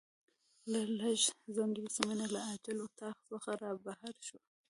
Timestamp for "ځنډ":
1.55-1.73